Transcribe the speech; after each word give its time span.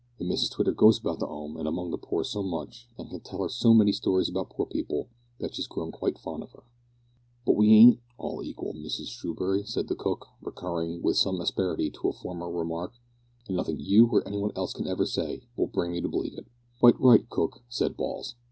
And 0.17 0.31
Mrs 0.31 0.49
Twitter 0.49 0.71
goes 0.71 0.97
about 0.97 1.19
the 1.19 1.27
'Ome, 1.27 1.57
and 1.57 1.67
among 1.67 1.91
the 1.91 1.97
poor 1.99 2.23
so 2.23 2.41
much, 2.41 2.87
and 2.97 3.07
can 3.11 3.19
tell 3.19 3.43
her 3.43 3.49
so 3.49 3.71
many 3.71 3.91
stories 3.91 4.27
about 4.27 4.49
poor 4.49 4.65
people, 4.65 5.09
that 5.39 5.53
she's 5.53 5.67
grown 5.67 5.91
quite 5.91 6.17
fond 6.17 6.41
of 6.41 6.53
her." 6.53 6.63
"But 7.45 7.51
we 7.55 7.71
ain't 7.73 7.99
all 8.17 8.41
equal, 8.41 8.73
Mrs 8.73 9.09
Screwbury," 9.09 9.63
said 9.63 9.89
the 9.89 9.95
cook, 9.95 10.25
recurring, 10.41 11.03
with 11.03 11.17
some 11.17 11.39
asperity, 11.39 11.91
to 11.91 12.07
a 12.07 12.13
former 12.13 12.49
remark, 12.51 12.93
"an' 13.47 13.55
nothink 13.57 13.79
you 13.79 14.07
or 14.07 14.27
anybody 14.27 14.55
else 14.57 14.73
can 14.73 14.87
ever 14.87 15.05
say 15.05 15.43
will 15.55 15.67
bring 15.67 15.91
me 15.91 16.01
to 16.01 16.09
believe 16.09 16.33
it." 16.35 16.47
"Quite 16.79 16.99
right, 16.99 17.29
cook," 17.29 17.61
said 17.69 17.95
Balls. 17.95 18.33